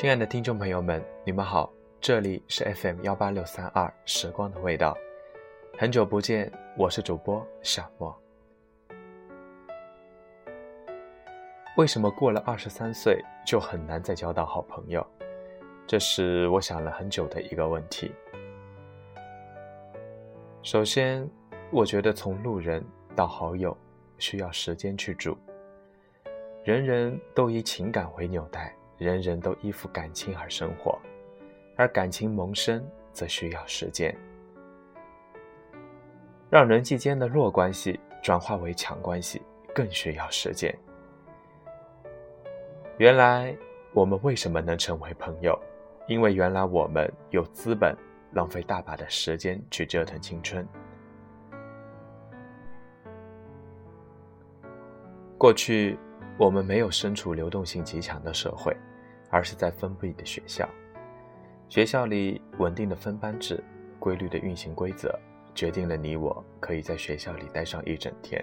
[0.00, 1.68] 亲爱的听众朋友们，你们好，
[2.00, 4.96] 这里是 FM 幺八六三二时光的味道，
[5.76, 8.16] 很久不见，我是主播小莫。
[11.76, 15.04] 为什么过了二十三岁就很难再交到好朋友？
[15.84, 18.14] 这是我想了很久的一个问题。
[20.62, 21.28] 首先，
[21.72, 22.86] 我觉得从路人
[23.16, 23.76] 到好友
[24.16, 25.36] 需要时间去筑。
[26.62, 30.98] 人人都以情感为纽带，人人都依附感情而生活，
[31.76, 34.14] 而感情萌生则需要时间。
[36.50, 39.40] 让人际间的弱关系转化为强关系，
[39.74, 40.76] 更需要时间。
[42.96, 43.56] 原来
[43.92, 45.58] 我们为什么能成为朋友？
[46.08, 47.94] 因为原来我们有资本
[48.32, 50.66] 浪费大把的时间去折腾青春。
[55.36, 55.98] 过去
[56.38, 58.74] 我们没有身处流动性极强的社会，
[59.28, 60.68] 而是在封闭的学校。
[61.68, 63.62] 学校里稳定的分班制、
[63.98, 65.12] 规律的运行规则，
[65.52, 68.42] 决定了你我可以在学校里待上一整天。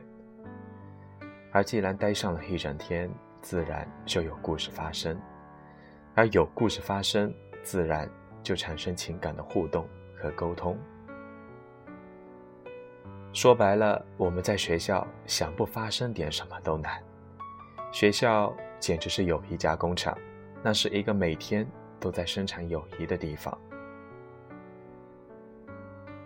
[1.53, 3.09] 而既然待上了一整天，
[3.41, 5.17] 自然就有故事发生，
[6.15, 8.09] 而有故事发生，自然
[8.43, 10.77] 就产生情感的互动和沟通。
[13.31, 17.01] 说白了，我们在学校想不发生点什么都难。
[17.95, 20.17] 学校简直是友谊加工厂，
[20.61, 21.65] 那是一个每天
[21.97, 23.57] 都在生产友谊的地方。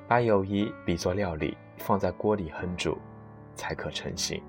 [0.08, 2.98] 把友谊比作料理，放在锅里烹煮，
[3.54, 4.42] 才可成型，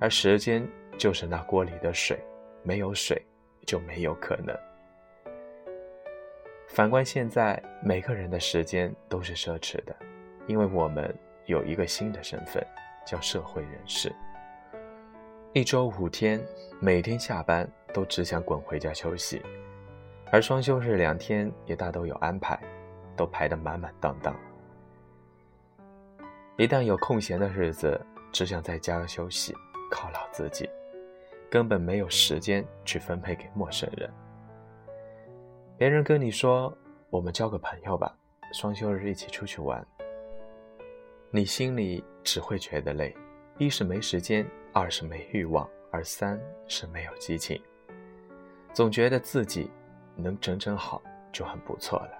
[0.00, 0.66] 而时间。
[0.96, 2.18] 就是那锅里的水，
[2.64, 3.22] 没有水
[3.66, 4.56] 就没有可能。
[6.66, 9.94] 反观现在，每个人的时间都是奢侈的，
[10.46, 12.66] 因为我们有一个新的身份，
[13.06, 14.10] 叫社会人士。
[15.54, 16.38] 一周五天，
[16.78, 19.40] 每天下班都只想滚回家休息，
[20.30, 22.60] 而双休日两天也大都有安排，
[23.16, 24.36] 都排得满满当当。
[26.58, 27.98] 一旦有空闲的日子，
[28.30, 29.54] 只想在家休息，
[29.90, 30.68] 犒劳自己。
[31.50, 34.12] 根本没有时间去分配给陌生人。
[35.78, 36.76] 别人跟你说
[37.08, 38.14] ：“我们交个朋友吧，
[38.52, 39.84] 双休日一起出去玩。”
[41.32, 43.16] 你心里只会觉得累，
[43.56, 47.60] 一是没时间，二是没欲望，而三是没有激情。
[48.72, 49.70] 总觉得自己
[50.14, 51.02] 能整整好
[51.32, 52.12] 就很不错了。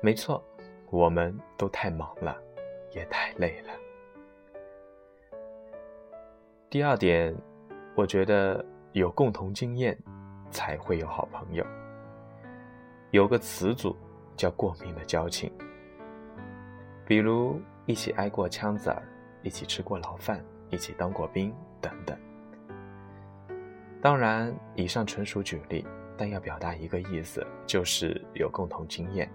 [0.00, 0.42] 没错，
[0.90, 2.36] 我们都太忙了，
[2.92, 3.72] 也太累了。
[6.70, 7.34] 第二点。
[7.98, 8.62] 我觉得
[8.92, 9.98] 有共同经验，
[10.50, 11.64] 才会有好朋友。
[13.10, 13.96] 有个词组
[14.36, 15.50] 叫“过命的交情”，
[17.08, 19.02] 比如一起挨过枪子儿，
[19.42, 22.16] 一起吃过牢饭，一起当过兵等等。
[24.00, 25.84] 当然，以上纯属举例，
[26.16, 29.30] 但要表达一个意思，就是有共同经验。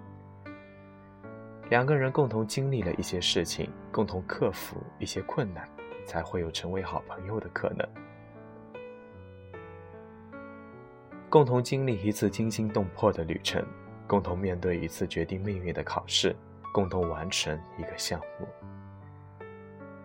[1.70, 5.68] 两个人共同经历了一些事情，共同克服一些困难，
[6.06, 7.88] 才会有成为好朋友的可能。
[11.30, 13.66] 共同经历一次惊心动魄的旅程，
[14.06, 16.36] 共同面对一次决定命运的考试，
[16.74, 18.46] 共同完成一个项目，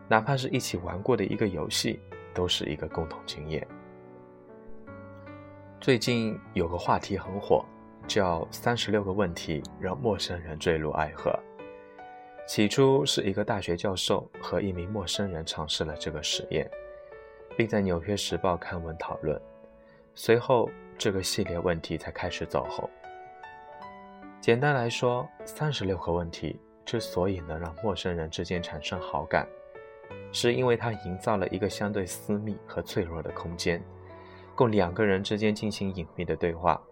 [0.09, 2.01] 哪怕是一起玩过的一个游戏，
[2.35, 3.67] 都是一个共同经验。
[5.81, 7.65] 最近有个话题很火，
[8.07, 11.33] 叫“三十六个问题让陌生人坠入爱河”。
[12.47, 16.71] 起初是一个大学教授和一名陌生人尝试了这个实验，
[17.57, 19.41] 并在《纽约时报》刊文讨论，
[20.15, 20.71] 随后。
[20.99, 22.89] 这个系列问题才开始走红。
[24.41, 29.47] 简单来说，三十六个问题之所以能让陌生人之间产生好感，
[30.33, 33.83] 是因为它营造了一个相对私密和脆弱的空间，
[34.55, 36.83] 供两个人之间进行隐秘的对话。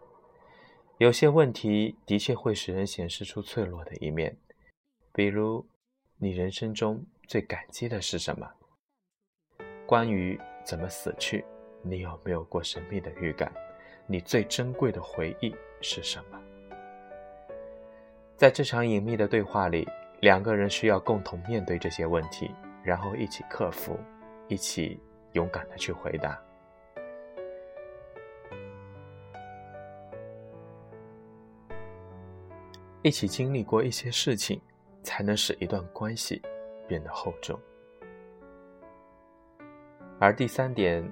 [0.99, 4.37] 有些问题的确会使人显示出脆弱的一面，
[5.13, 5.67] 比如：
[6.19, 8.49] 你人生中最感激的是什么？
[9.87, 11.45] 关于怎么死去，
[11.83, 13.53] 你有没有过神秘的预感？
[14.07, 16.41] 你最珍贵的回忆是什么？
[18.37, 19.89] 在这场隐秘的对话里，
[20.21, 22.51] 两个人需要共同面对这些问题，
[22.85, 23.99] 然后一起克服，
[24.47, 25.01] 一起
[25.33, 26.39] 勇敢的去回答，
[33.01, 34.61] 一起经历过一些事情，
[35.03, 36.43] 才能使一段关系
[36.87, 37.59] 变得厚重。
[40.21, 41.03] 而第三点，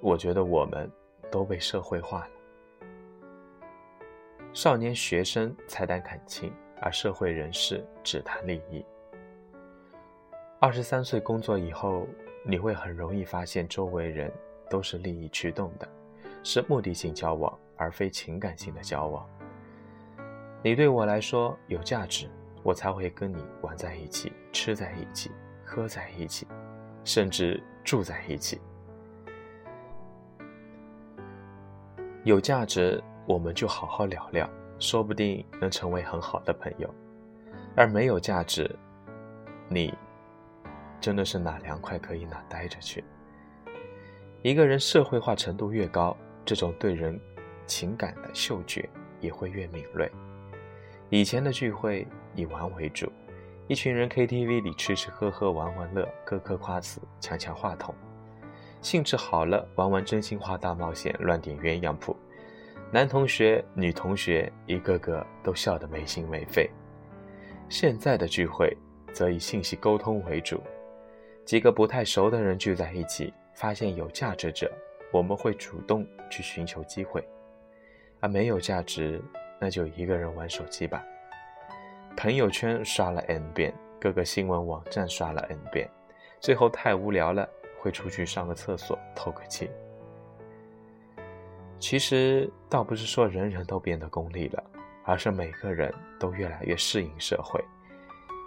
[0.00, 0.90] 我觉得我们
[1.30, 2.30] 都被社会化了。
[4.52, 8.84] 少年学生才谈感情，而社会人士只谈利益。
[10.62, 12.06] 二十三岁工作以后，
[12.44, 14.32] 你会很容易发现周围人
[14.70, 15.88] 都是利益驱动的，
[16.44, 19.28] 是目的性交往，而非情感性的交往。
[20.62, 22.30] 你对我来说有价值，
[22.62, 25.32] 我才会跟你玩在一起，吃在一起，
[25.64, 26.46] 喝在一起，
[27.02, 28.60] 甚至住在一起。
[32.22, 34.48] 有价值，我们就好好聊聊，
[34.78, 36.88] 说不定能成为很好的朋友。
[37.74, 38.70] 而没有价值，
[39.68, 39.92] 你
[41.02, 43.04] 真的是哪凉快可以哪待着去。
[44.40, 47.20] 一个人社会化程度越高，这种对人
[47.66, 48.88] 情感的嗅觉
[49.20, 50.10] 也会越敏锐。
[51.10, 53.10] 以前的聚会以玩为主，
[53.66, 57.92] 一群人 KTV 里吃吃喝喝玩玩乐，磕磕夸子，抢抢话筒。
[58.80, 62.16] 兴致好了，玩玩真心话大冒险，乱点鸳鸯谱，
[62.92, 66.70] 男同学、女同学一个个都笑得没心没肺。
[67.68, 68.76] 现在的聚会
[69.12, 70.60] 则以信息沟通为主，
[71.44, 74.70] 几个不太熟的人聚在一起，发现有价值者，
[75.12, 77.22] 我们会主动去寻求机会；
[78.20, 79.20] 而没有价值，
[79.58, 81.04] 那就一个人玩手机吧。
[82.16, 85.88] 朋友圈刷了 n 遍，各个新闻网站刷了 n 遍，
[86.40, 87.48] 最后太无聊了。
[87.82, 89.68] 会出去上个厕所透个气。
[91.80, 94.62] 其实倒不是说人人都变得功利了，
[95.04, 97.60] 而是每个人都越来越适应社会，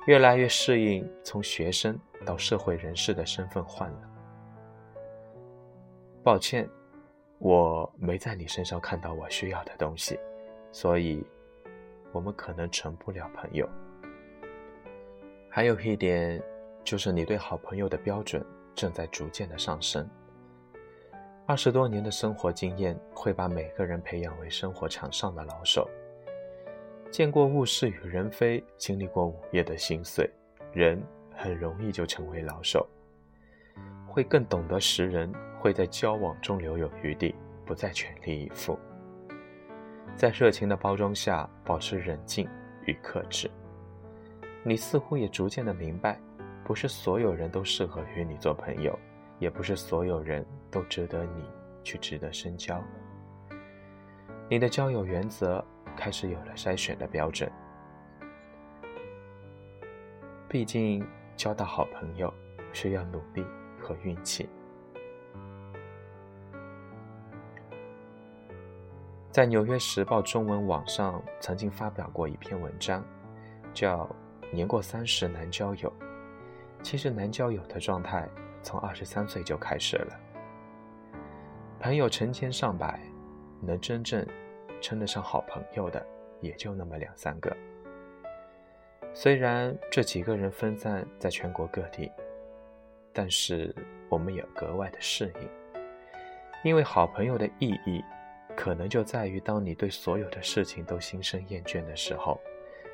[0.05, 4.01] 越来越适应从学生到社会人士的身份换了。
[6.23, 6.69] 抱歉，
[7.39, 10.19] 我没在你身上看到我需要的东西，
[10.71, 11.25] 所以
[12.11, 13.69] 我们可能成不了朋友。
[15.49, 16.41] 还有一点，
[16.83, 18.45] 就是你对好朋友的标准。
[18.75, 20.05] 正在逐渐的上升。
[21.47, 25.89] 二十多年的生活经验会把每个人培养为生活场上的老手。
[27.15, 30.29] 见过物是与人非，经历过午夜的心碎，
[30.73, 31.01] 人
[31.33, 32.85] 很容易就成为老手。
[34.05, 37.33] 会更懂得识人，会在交往中留有余地，
[37.65, 38.77] 不再全力以赴。
[40.17, 42.49] 在热情的包装下，保持冷静
[42.83, 43.49] 与克制。
[44.61, 46.19] 你似乎也逐渐的明白。
[46.65, 48.99] 不是所有人都适合与你做朋友，
[49.39, 51.45] 也不是所有人都值得你
[51.81, 52.83] 去值得深交。
[54.49, 55.63] 你的交友原则
[55.95, 57.51] 开始有了筛选的标准。
[60.47, 61.05] 毕竟
[61.35, 62.33] 交到好朋友
[62.71, 63.45] 需要努力
[63.81, 64.47] 和运气。
[69.31, 73.03] 在《纽约时报》中文网上曾经发表过一篇文章，
[73.73, 74.05] 叫
[74.53, 75.91] 《年过三十难交友》。
[76.81, 78.29] 其实难交友的状态
[78.61, 80.19] 从二十三岁就开始了。
[81.81, 83.01] 朋友成千上百，
[83.59, 84.25] 能真正
[84.81, 86.05] 称得上好朋友的
[86.41, 87.55] 也就那么两三个。
[89.13, 92.11] 虽然这几个人分散在全国各地，
[93.13, 93.73] 但是
[94.09, 95.49] 我们也格外的适应，
[96.63, 98.03] 因为好朋友的意义，
[98.55, 102.39] 可能就在于当你对所有的事情都心生厌倦的时候，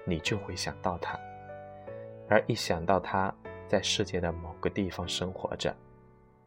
[0.06, 1.20] 你就会想到他，
[2.30, 3.34] 而一想到他。
[3.68, 5.74] 在世界的某个地方生活着，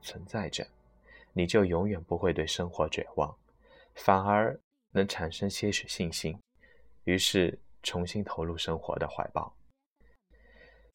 [0.02, 0.62] 存在着，
[1.32, 3.34] 你就永远不会对生活绝望，
[3.94, 4.60] 反而
[4.94, 6.40] 能产生些许信心，
[7.04, 9.54] 于是重新投入生活的怀抱。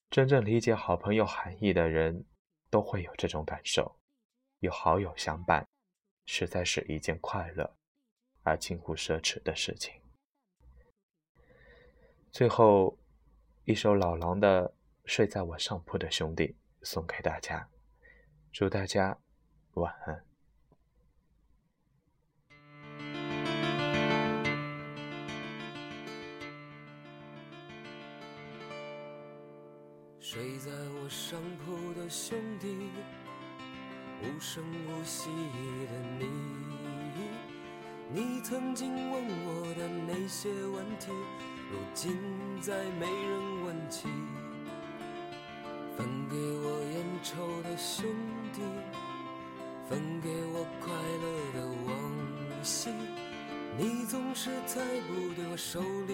[0.10, 2.25] 真正理解好朋友含义的人，
[2.72, 3.96] 都会有这种感受。
[4.62, 5.68] 有好友相伴，
[6.25, 7.78] 实在是一件快乐
[8.42, 10.02] 而近乎奢侈的事情。
[12.31, 12.97] 最后，
[13.66, 14.73] 一首老狼的。
[15.06, 17.68] 睡在我上铺的兄弟送给大家，
[18.52, 19.18] 祝大家
[19.73, 20.29] 晚安。
[30.31, 32.68] 睡在我上铺的兄弟，
[34.21, 36.30] 无声无息的你，
[38.14, 41.07] 你曾经问我的那些问题，
[41.71, 42.16] 如今
[42.62, 44.07] 再没人问起。
[45.98, 48.06] 分给我烟抽的兄
[48.54, 48.62] 弟，
[49.90, 51.26] 分给我快乐
[51.59, 52.92] 的往昔。
[53.80, 56.14] 你总是猜不对我手里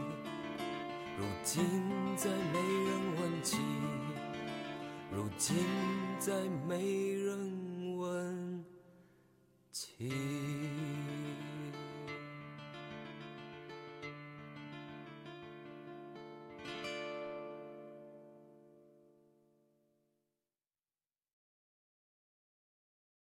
[1.43, 1.65] 今
[2.15, 3.57] 再没人问起，
[5.11, 5.57] 如今
[6.19, 6.33] 再
[6.67, 8.63] 没人问
[9.71, 10.60] 起。